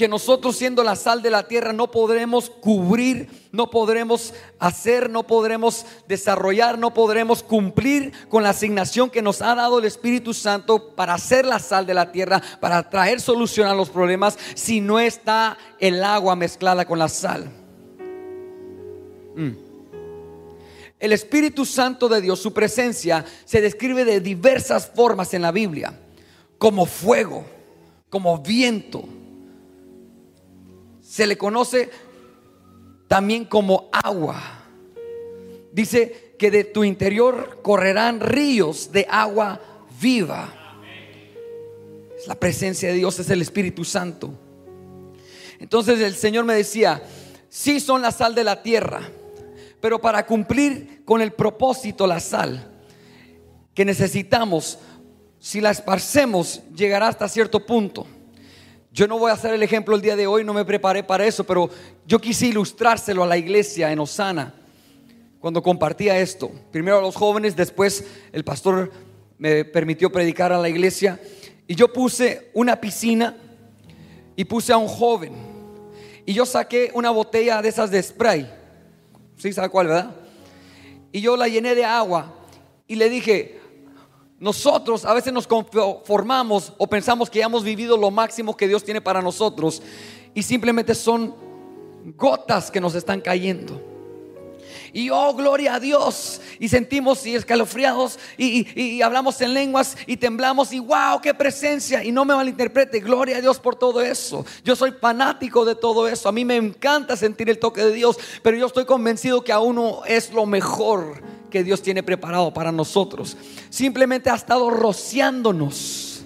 [0.00, 5.26] que nosotros siendo la sal de la tierra no podremos cubrir, no podremos hacer, no
[5.26, 10.94] podremos desarrollar, no podremos cumplir con la asignación que nos ha dado el Espíritu Santo
[10.96, 14.98] para ser la sal de la tierra, para traer solución a los problemas, si no
[14.98, 17.50] está el agua mezclada con la sal.
[19.36, 19.50] Mm.
[20.98, 26.00] El Espíritu Santo de Dios, su presencia, se describe de diversas formas en la Biblia,
[26.56, 27.44] como fuego,
[28.08, 29.04] como viento
[31.10, 31.90] se le conoce
[33.08, 34.40] también como agua.
[35.72, 39.60] Dice que de tu interior correrán ríos de agua
[40.00, 40.54] viva.
[42.16, 44.32] Es la presencia de Dios, es el Espíritu Santo.
[45.58, 47.02] Entonces el Señor me decía,
[47.48, 49.02] sí son la sal de la tierra,
[49.80, 52.70] pero para cumplir con el propósito, la sal
[53.74, 54.78] que necesitamos,
[55.40, 58.06] si la esparcemos, llegará hasta cierto punto.
[58.92, 61.24] Yo no voy a hacer el ejemplo el día de hoy, no me preparé para
[61.24, 61.70] eso, pero
[62.06, 64.52] yo quise ilustrárselo a la iglesia en Osana
[65.38, 66.50] cuando compartía esto.
[66.72, 68.90] Primero a los jóvenes, después el pastor
[69.38, 71.20] me permitió predicar a la iglesia
[71.68, 73.36] y yo puse una piscina
[74.34, 75.34] y puse a un joven
[76.26, 78.52] y yo saqué una botella de esas de spray.
[79.36, 80.16] ¿Sí sabe cuál, verdad?
[81.12, 82.34] Y yo la llené de agua
[82.88, 83.59] y le dije,
[84.40, 88.82] nosotros a veces nos conformamos o pensamos que ya hemos vivido lo máximo que Dios
[88.82, 89.82] tiene para nosotros
[90.32, 91.34] y simplemente son
[92.16, 93.88] gotas que nos están cayendo.
[94.94, 96.40] Y oh, gloria a Dios.
[96.58, 102.02] Y sentimos y escalofriados y, hablamos en lenguas y temblamos y wow, qué presencia.
[102.02, 104.46] Y no me malinterprete, gloria a Dios por todo eso.
[104.64, 106.30] Yo soy fanático de todo eso.
[106.30, 109.76] A mí me encanta sentir el toque de Dios, pero yo estoy convencido que aún
[109.76, 113.36] no es lo mejor que Dios tiene preparado para nosotros.
[113.68, 116.24] Simplemente ha estado rociándonos,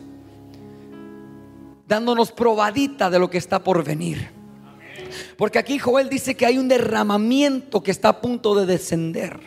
[1.88, 4.30] dándonos probadita de lo que está por venir.
[5.36, 9.40] Porque aquí Joel dice que hay un derramamiento que está a punto de descender.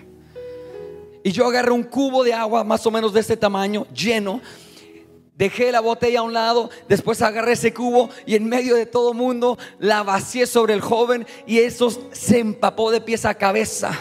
[1.23, 4.41] Y yo agarré un cubo de agua más o menos de este tamaño, lleno.
[5.35, 9.13] Dejé la botella a un lado, después agarré ese cubo y en medio de todo
[9.13, 13.91] mundo la vacié sobre el joven y eso se empapó de pies a cabeza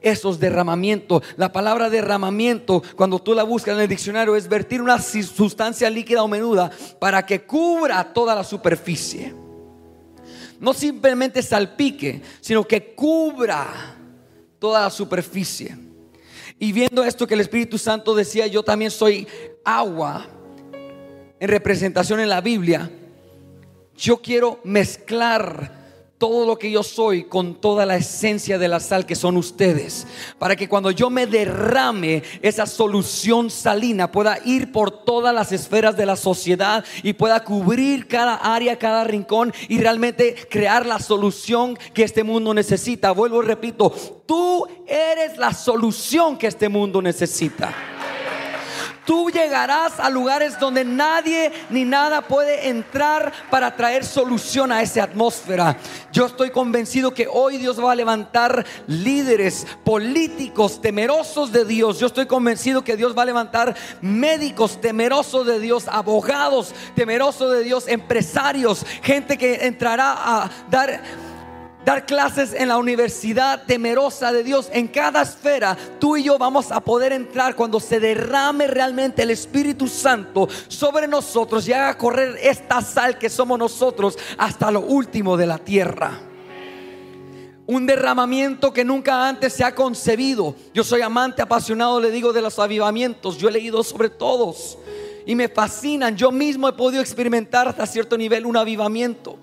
[0.00, 1.22] esos derramamientos.
[1.36, 6.22] La palabra derramamiento, cuando tú la buscas en el diccionario, es vertir una sustancia líquida
[6.22, 9.34] o menuda para que cubra toda la superficie.
[10.58, 13.96] No simplemente salpique, sino que cubra
[14.58, 15.76] toda la superficie.
[16.58, 19.26] Y viendo esto que el Espíritu Santo decía, yo también soy
[19.64, 20.26] agua
[21.38, 22.90] en representación en la Biblia,
[23.96, 25.79] yo quiero mezclar
[26.20, 30.06] todo lo que yo soy con toda la esencia de la sal que son ustedes.
[30.38, 35.96] Para que cuando yo me derrame esa solución salina pueda ir por todas las esferas
[35.96, 41.78] de la sociedad y pueda cubrir cada área, cada rincón y realmente crear la solución
[41.94, 43.12] que este mundo necesita.
[43.12, 43.90] Vuelvo y repito,
[44.26, 47.74] tú eres la solución que este mundo necesita.
[49.10, 55.02] Tú llegarás a lugares donde nadie ni nada puede entrar para traer solución a esa
[55.02, 55.76] atmósfera.
[56.12, 61.98] Yo estoy convencido que hoy Dios va a levantar líderes políticos temerosos de Dios.
[61.98, 67.64] Yo estoy convencido que Dios va a levantar médicos temerosos de Dios, abogados temerosos de
[67.64, 71.02] Dios, empresarios, gente que entrará a dar
[71.84, 74.68] dar clases en la universidad temerosa de Dios.
[74.72, 79.30] En cada esfera, tú y yo vamos a poder entrar cuando se derrame realmente el
[79.30, 85.36] Espíritu Santo sobre nosotros y haga correr esta sal que somos nosotros hasta lo último
[85.36, 86.20] de la tierra.
[87.66, 90.56] Un derramamiento que nunca antes se ha concebido.
[90.74, 93.38] Yo soy amante apasionado, le digo, de los avivamientos.
[93.38, 94.76] Yo he leído sobre todos
[95.24, 96.16] y me fascinan.
[96.16, 99.38] Yo mismo he podido experimentar hasta cierto nivel un avivamiento.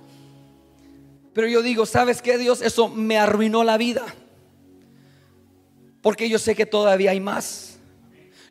[1.38, 2.64] Pero yo digo, ¿sabes qué Dios?
[2.64, 4.04] Eso me arruinó la vida.
[6.02, 7.78] Porque yo sé que todavía hay más.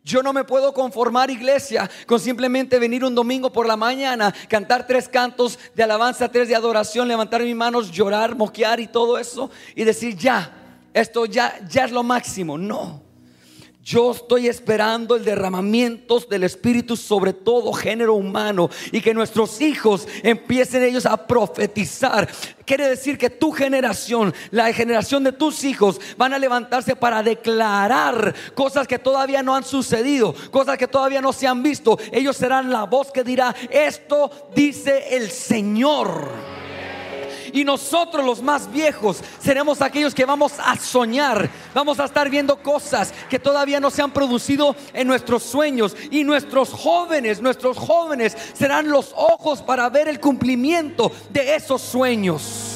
[0.05, 4.87] Yo no me puedo conformar, iglesia, con simplemente venir un domingo por la mañana, cantar
[4.87, 9.51] tres cantos de alabanza, tres de adoración, levantar mis manos, llorar, moquear y todo eso
[9.75, 10.49] y decir, ya,
[10.93, 12.57] esto ya, ya es lo máximo.
[12.57, 13.03] No.
[13.87, 20.05] Yo estoy esperando el derramamiento del Espíritu sobre todo género humano y que nuestros hijos
[20.23, 22.27] empiecen ellos a profetizar.
[22.65, 28.35] Quiere decir que tu generación, la generación de tus hijos, van a levantarse para declarar
[28.55, 31.97] cosas que todavía no han sucedido, cosas que todavía no se han visto.
[32.11, 36.56] Ellos serán la voz que dirá, esto dice el Señor.
[37.53, 41.49] Y nosotros los más viejos seremos aquellos que vamos a soñar.
[41.73, 45.95] Vamos a estar viendo cosas que todavía no se han producido en nuestros sueños.
[46.11, 52.75] Y nuestros jóvenes, nuestros jóvenes serán los ojos para ver el cumplimiento de esos sueños.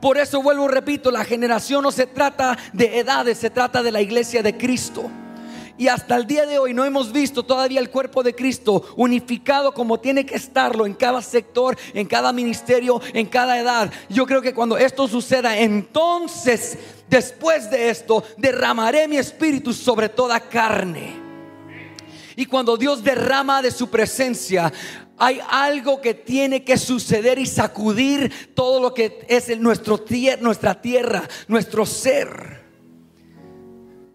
[0.00, 4.00] Por eso vuelvo, repito, la generación no se trata de edades, se trata de la
[4.00, 5.10] iglesia de Cristo.
[5.78, 9.74] Y hasta el día de hoy no hemos visto todavía el cuerpo de Cristo unificado
[9.74, 13.92] como tiene que estarlo en cada sector, en cada ministerio, en cada edad.
[14.08, 20.40] Yo creo que cuando esto suceda, entonces, después de esto, derramaré mi espíritu sobre toda
[20.40, 21.26] carne.
[22.36, 24.72] Y cuando Dios derrama de su presencia,
[25.18, 30.04] hay algo que tiene que suceder y sacudir todo lo que es nuestro,
[30.40, 32.65] nuestra tierra, nuestro ser.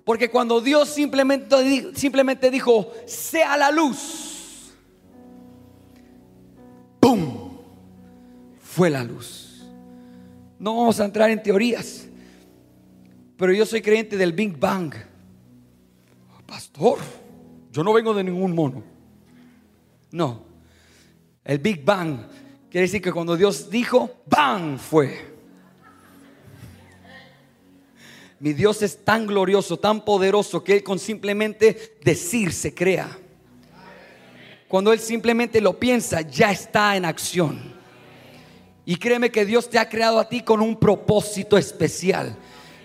[0.03, 4.71] Porque cuando Dios simplemente, simplemente dijo, sea la luz,
[6.99, 7.51] ¡pum!
[8.59, 9.67] Fue la luz.
[10.57, 12.07] No vamos a entrar en teorías,
[13.37, 14.93] pero yo soy creyente del Big Bang.
[16.45, 16.99] Pastor,
[17.71, 18.83] yo no vengo de ningún mono.
[20.11, 20.43] No,
[21.43, 22.17] el Big Bang
[22.69, 24.77] quiere decir que cuando Dios dijo, ¡bang!
[24.77, 25.30] fue.
[28.41, 33.19] Mi Dios es tan glorioso, tan poderoso, que Él con simplemente decir se crea.
[34.67, 37.61] Cuando Él simplemente lo piensa, ya está en acción.
[38.83, 42.35] Y créeme que Dios te ha creado a ti con un propósito especial.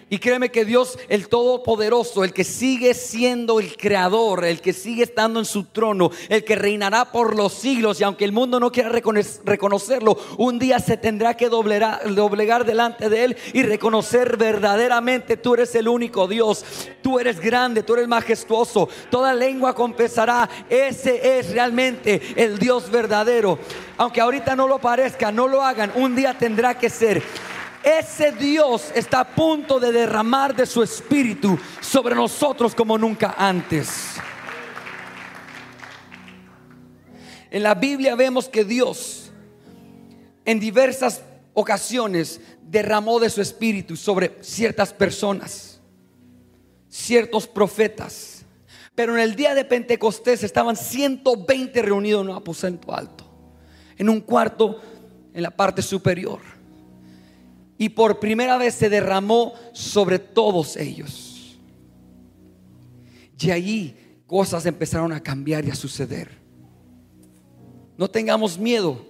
[0.08, 5.02] Y créeme que Dios, el Todopoderoso, el que sigue siendo el Creador, el que sigue
[5.02, 8.70] estando en su trono, el que reinará por los siglos, y aunque el mundo no
[8.70, 15.54] quiera reconocerlo, un día se tendrá que doblegar, delante de Él y reconocer verdaderamente, tú
[15.54, 16.64] eres el único Dios,
[17.02, 23.58] tú eres grande, tú eres majestuoso, toda lengua confesará, ese es realmente el Dios verdadero.
[23.96, 27.24] Aunque ahorita no lo parezca, no lo hagan, un día tendrá que ser.
[27.86, 34.16] Ese Dios está a punto de derramar de su espíritu sobre nosotros como nunca antes.
[37.48, 39.30] En la Biblia vemos que Dios
[40.44, 41.22] en diversas
[41.54, 45.80] ocasiones derramó de su espíritu sobre ciertas personas,
[46.88, 48.44] ciertos profetas.
[48.96, 53.24] Pero en el día de Pentecostés estaban 120 reunidos en un aposento alto,
[53.96, 54.82] en un cuarto
[55.32, 56.55] en la parte superior.
[57.78, 61.58] Y por primera vez se derramó sobre todos ellos.
[63.38, 63.96] Y allí
[64.26, 66.30] cosas empezaron a cambiar y a suceder.
[67.98, 69.06] No tengamos miedo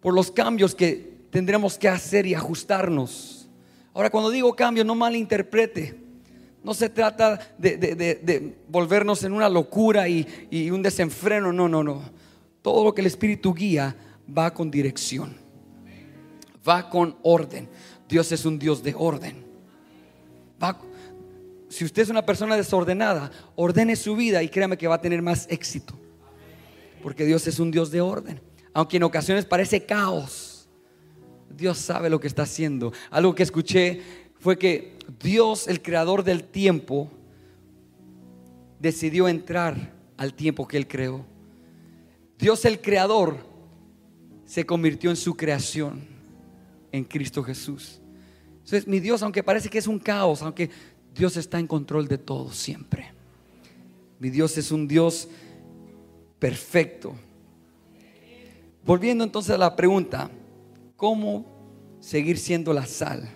[0.00, 3.48] por los cambios que tendremos que hacer y ajustarnos.
[3.92, 6.02] Ahora, cuando digo cambio, no malinterprete.
[6.62, 11.52] No se trata de, volvernos en una locura y, y un desenfreno.
[11.52, 12.02] No, no, no.
[12.62, 13.94] Todo lo que el Espíritu guía
[14.26, 15.43] va con dirección.
[16.66, 17.68] Va con orden.
[18.08, 19.44] Dios es un Dios de orden.
[20.62, 20.80] Va,
[21.68, 25.22] si usted es una persona desordenada, ordene su vida y créame que va a tener
[25.22, 25.94] más éxito.
[27.02, 28.40] Porque Dios es un Dios de orden.
[28.72, 30.68] Aunque en ocasiones parece caos.
[31.50, 32.92] Dios sabe lo que está haciendo.
[33.10, 34.00] Algo que escuché
[34.38, 37.10] fue que Dios, el creador del tiempo,
[38.78, 41.24] decidió entrar al tiempo que Él creó.
[42.38, 43.38] Dios, el creador,
[44.44, 46.06] se convirtió en su creación,
[46.94, 48.00] en Cristo Jesús.
[48.52, 50.70] Entonces, mi Dios, aunque parece que es un caos, aunque
[51.12, 53.12] Dios está en control de todo siempre.
[54.20, 55.28] Mi Dios es un Dios
[56.38, 57.16] perfecto.
[58.84, 60.30] Volviendo entonces a la pregunta,
[60.96, 61.44] ¿cómo
[61.98, 63.28] seguir siendo la sal?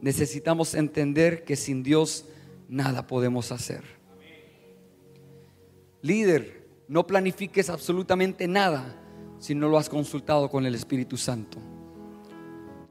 [0.00, 2.24] Necesitamos entender que sin Dios
[2.70, 3.82] nada podemos hacer.
[6.00, 9.04] Líder, no planifiques absolutamente nada
[9.38, 11.58] si no lo has consultado con el Espíritu Santo.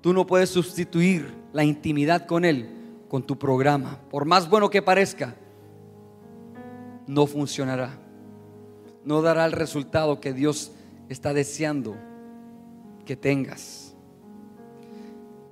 [0.02, 2.70] Tú no puedes sustituir la intimidad con Él
[3.08, 4.00] con tu programa.
[4.10, 5.36] Por más bueno que parezca,
[7.08, 7.98] no funcionará.
[9.04, 10.72] No dará el resultado que Dios
[11.10, 11.96] está deseando
[13.06, 13.96] que tengas.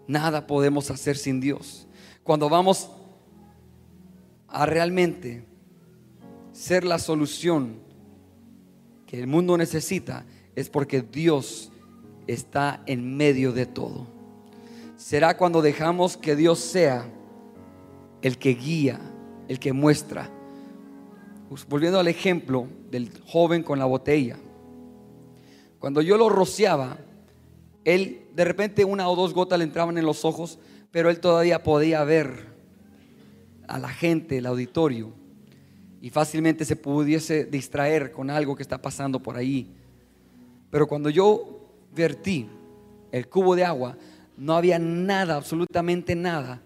[0.08, 1.88] Nada podemos hacer sin Dios.
[2.24, 2.90] Cuando vamos
[4.48, 5.46] a realmente
[6.52, 7.80] ser la solución
[9.06, 10.26] que el mundo necesita,
[10.56, 11.72] es porque Dios
[12.28, 14.08] está en medio de todo.
[14.98, 17.08] Será cuando dejamos que Dios sea
[18.22, 19.00] el que guía,
[19.48, 20.32] el que muestra.
[21.70, 24.38] Volviendo al ejemplo del joven con la botella.
[25.80, 26.98] Cuando yo lo rociaba,
[27.84, 30.58] él de repente una o dos gotas le entraban en los ojos,
[30.92, 32.56] pero él todavía podía ver
[33.68, 35.14] a la gente, el auditorio,
[36.02, 39.74] y fácilmente se pudiese distraer con algo que está pasando por ahí.
[40.70, 42.50] Pero cuando yo vertí
[43.12, 43.98] el cubo de agua,
[44.38, 46.62] no había nada, absolutamente nada,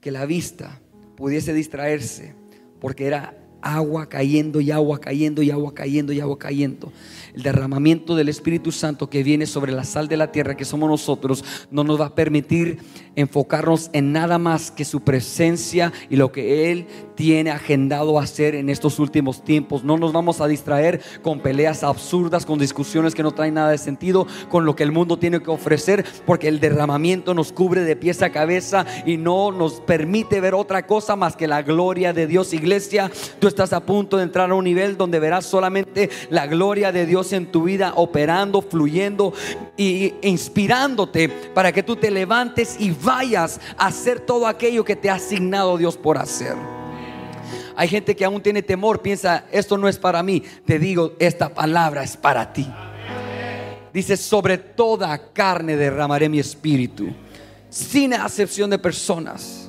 [0.00, 0.80] que la vista
[1.16, 2.34] pudiese distraerse,
[2.80, 6.92] porque era agua cayendo y agua cayendo y agua cayendo y agua cayendo.
[7.34, 10.88] El derramamiento del Espíritu Santo que viene sobre la sal de la tierra que somos
[10.88, 12.78] nosotros no nos va a permitir
[13.16, 18.68] enfocarnos en nada más que su presencia y lo que Él tiene agendado hacer en
[18.68, 19.82] estos últimos tiempos.
[19.82, 23.78] No nos vamos a distraer con peleas absurdas, con discusiones que no traen nada de
[23.78, 27.96] sentido, con lo que el mundo tiene que ofrecer, porque el derramamiento nos cubre de
[27.96, 32.26] pies a cabeza y no nos permite ver otra cosa más que la gloria de
[32.26, 32.52] Dios.
[32.52, 33.10] Iglesia,
[33.56, 37.32] estás a punto de entrar a un nivel donde verás solamente la gloria de Dios
[37.32, 39.32] en tu vida operando, fluyendo
[39.78, 45.08] y inspirándote para que tú te levantes y vayas a hacer todo aquello que te
[45.08, 46.54] ha asignado Dios por hacer.
[47.74, 50.42] Hay gente que aún tiene temor, piensa, esto no es para mí.
[50.66, 52.70] Te digo, esta palabra es para ti.
[53.90, 57.08] Dice, sobre toda carne derramaré mi espíritu,
[57.70, 59.65] sin acepción de personas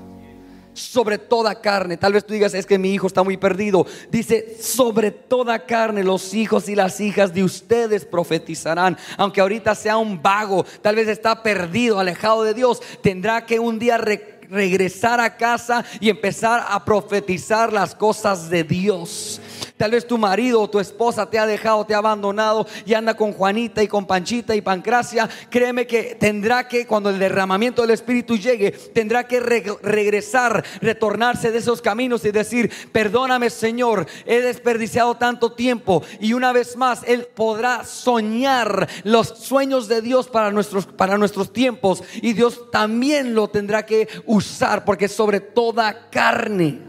[0.78, 1.98] sobre toda carne.
[1.98, 3.86] Tal vez tú digas, es que mi hijo está muy perdido.
[4.10, 8.98] Dice, sobre toda carne los hijos y las hijas de ustedes profetizarán.
[9.18, 13.80] Aunque ahorita sea un vago, tal vez está perdido, alejado de Dios, tendrá que un
[13.80, 19.42] día regresar a casa y empezar a profetizar las cosas de Dios.
[19.78, 23.16] Tal vez tu marido o tu esposa te ha dejado, te ha abandonado y anda
[23.16, 25.30] con Juanita y con Panchita y Pancracia.
[25.52, 31.60] Créeme que tendrá que, cuando el derramamiento del Espíritu llegue, tendrá que regresar, retornarse de
[31.60, 36.04] esos caminos y decir, perdóname Señor, he desperdiciado tanto tiempo.
[36.20, 41.54] Y una vez más, Él podrá soñar los sueños de Dios para nuestros, para nuestros
[41.54, 42.04] tiempos.
[42.16, 46.87] Y Dios también lo tendrá que usar porque sobre toda carne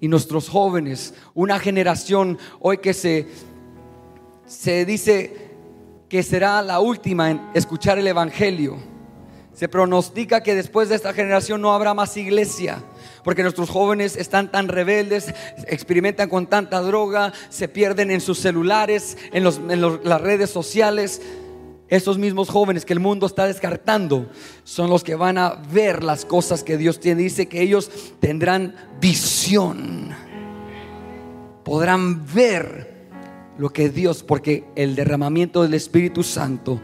[0.00, 3.26] y nuestros jóvenes, una generación hoy que se,
[4.46, 5.46] se dice
[6.08, 8.76] que será la última en escuchar el Evangelio.
[9.56, 12.82] Se pronostica que después de esta generación no habrá más iglesia,
[13.24, 15.32] porque nuestros jóvenes están tan rebeldes,
[15.66, 21.22] experimentan con tanta droga, se pierden en sus celulares, en, las redes sociales.
[21.88, 24.28] Esos mismos jóvenes que el mundo está descartando
[24.64, 27.22] son los que van a ver las cosas que Dios tiene.
[27.22, 30.10] Dice que ellos tendrán visión.
[31.62, 32.96] Podrán ver
[33.58, 36.80] lo que Dios, porque el derramamiento del Espíritu Santo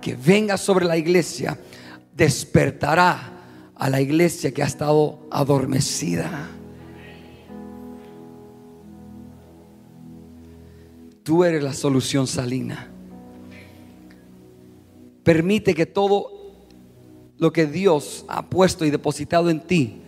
[0.00, 1.58] que venga sobre la iglesia
[2.14, 3.32] despertará
[3.74, 6.48] a la iglesia que ha estado adormecida.
[11.22, 12.89] Tú eres la solución salina.
[15.22, 16.40] Permite que todo
[17.38, 20.02] lo que Dios ha puesto y depositado en ti,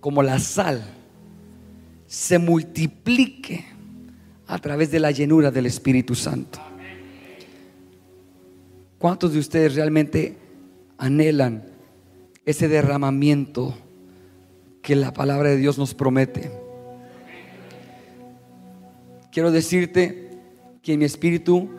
[0.00, 0.84] como la sal,
[2.06, 3.64] se multiplique
[4.46, 6.60] a través de la llenura del Espíritu Santo.
[8.98, 10.36] ¿Cuántos de ustedes realmente
[10.98, 11.64] anhelan
[12.44, 13.74] ese derramamiento
[14.82, 16.50] que la palabra de Dios nos promete?
[19.32, 20.30] Quiero decirte
[20.82, 21.70] que en mi espíritu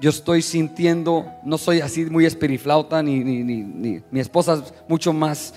[0.00, 5.12] yo estoy sintiendo, no soy así muy espiriflauta, ni, ni, ni mi esposa es mucho
[5.12, 5.54] más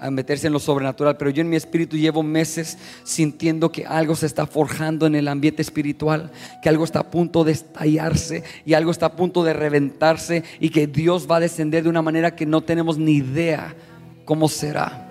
[0.00, 4.14] a meterse en lo sobrenatural, pero yo en mi espíritu llevo meses sintiendo que algo
[4.14, 6.30] se está forjando en el ambiente espiritual,
[6.62, 10.70] que algo está a punto de estallarse y algo está a punto de reventarse y
[10.70, 13.74] que Dios va a descender de una manera que no tenemos ni idea
[14.24, 15.08] cómo será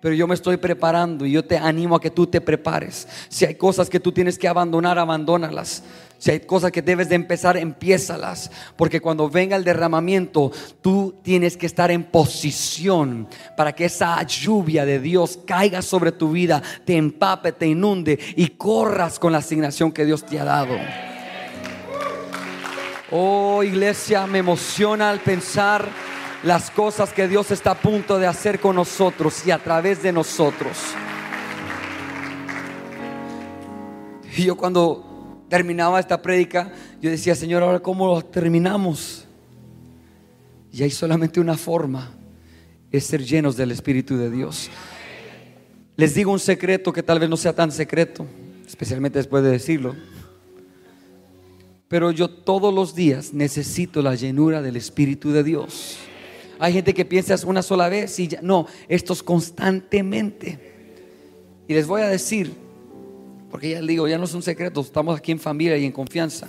[0.00, 3.08] pero yo me estoy preparando y yo te animo a que tú te prepares.
[3.28, 5.82] Si hay cosas que tú tienes que abandonar, abandónalas.
[6.18, 8.50] Si hay cosas que debes de empezar, empiézalas.
[8.76, 10.50] Porque cuando venga el derramamiento,
[10.80, 16.32] tú tienes que estar en posición para que esa lluvia de Dios caiga sobre tu
[16.32, 20.76] vida, te empape, te inunde y corras con la asignación que Dios te ha dado.
[23.10, 25.88] Oh iglesia, me emociona al pensar
[26.42, 30.12] las cosas que Dios está a punto de hacer con nosotros y a través de
[30.12, 30.76] nosotros.
[34.36, 35.07] Y yo cuando
[35.48, 39.26] terminaba esta prédica, yo decía, Señor, ahora cómo lo terminamos.
[40.72, 42.10] Y hay solamente una forma,
[42.92, 44.70] es ser llenos del Espíritu de Dios.
[45.96, 48.26] Les digo un secreto que tal vez no sea tan secreto,
[48.66, 49.96] especialmente después de decirlo.
[51.88, 55.96] Pero yo todos los días necesito la llenura del Espíritu de Dios.
[56.58, 60.58] Hay gente que piensa una sola vez y ya, no, esto es constantemente.
[61.66, 62.52] Y les voy a decir,
[63.50, 65.92] porque ya les digo, ya no es un secreto, estamos aquí en familia y en
[65.92, 66.48] confianza.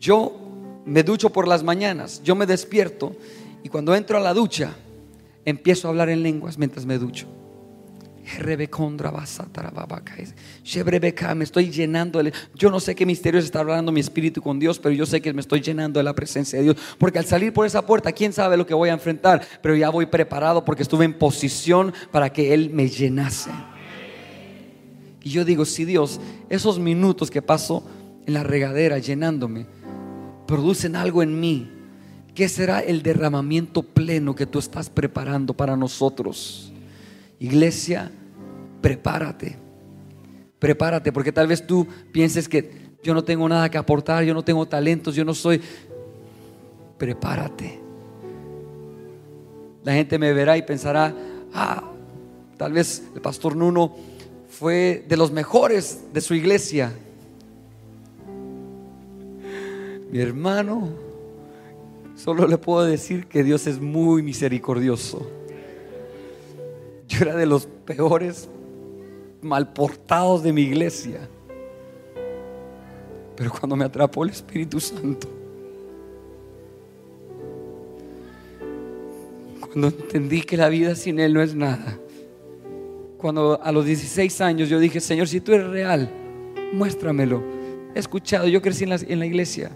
[0.00, 3.14] Yo me ducho por las mañanas, yo me despierto
[3.62, 4.74] y cuando entro a la ducha
[5.44, 7.26] empiezo a hablar en lenguas mientras me ducho.
[11.34, 12.22] Me estoy llenando.
[12.54, 15.32] Yo no sé qué misterios está hablando mi espíritu con Dios, pero yo sé que
[15.32, 16.76] me estoy llenando de la presencia de Dios.
[16.98, 19.90] Porque al salir por esa puerta, quién sabe lo que voy a enfrentar, pero ya
[19.90, 23.50] voy preparado porque estuve en posición para que Él me llenase.
[25.22, 27.84] Y yo digo, si Dios, esos minutos que paso
[28.26, 29.66] en la regadera llenándome,
[30.46, 31.70] producen algo en mí,
[32.34, 36.72] ¿qué será el derramamiento pleno que tú estás preparando para nosotros?
[37.38, 38.10] Iglesia,
[38.80, 39.58] prepárate.
[40.58, 44.44] Prepárate, porque tal vez tú pienses que yo no tengo nada que aportar, yo no
[44.44, 45.60] tengo talentos, yo no soy...
[46.98, 47.80] Prepárate.
[49.82, 51.12] La gente me verá y pensará,
[51.52, 51.82] ah,
[52.56, 53.96] tal vez el pastor Nuno
[54.52, 56.92] fue de los mejores de su iglesia.
[60.10, 60.90] Mi hermano,
[62.14, 65.26] solo le puedo decir que Dios es muy misericordioso.
[67.08, 68.48] Yo era de los peores
[69.40, 71.26] malportados de mi iglesia.
[73.34, 75.28] Pero cuando me atrapó el Espíritu Santo,
[79.60, 81.98] cuando entendí que la vida sin Él no es nada,
[83.22, 86.10] cuando a los 16 años yo dije, Señor, si tú eres real,
[86.72, 87.40] muéstramelo.
[87.94, 89.70] He escuchado, yo crecí en la, en la iglesia.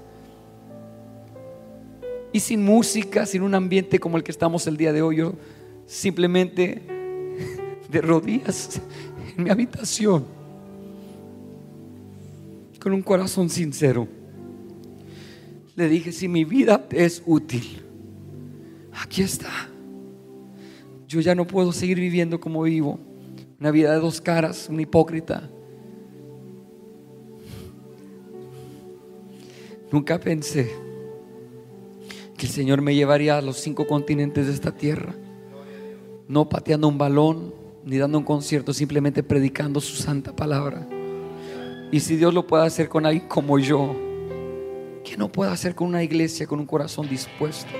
[2.32, 5.34] Y sin música, sin un ambiente como el que estamos el día de hoy, yo
[5.86, 6.82] simplemente
[7.88, 8.80] de rodillas
[9.36, 10.24] en mi habitación,
[12.80, 14.08] con un corazón sincero,
[15.76, 17.80] le dije, si mi vida es útil,
[18.92, 19.68] aquí está.
[21.06, 23.05] Yo ya no puedo seguir viviendo como vivo.
[23.58, 25.48] Una vida de dos caras, un hipócrita.
[29.90, 30.70] Nunca pensé
[32.36, 35.14] que el Señor me llevaría a los cinco continentes de esta tierra.
[36.28, 37.54] No pateando un balón,
[37.84, 40.86] ni dando un concierto, simplemente predicando su santa palabra.
[41.92, 43.94] Y si Dios lo puede hacer con alguien como yo,
[45.06, 47.70] ¿Qué no puedo hacer con una iglesia con un corazón dispuesto?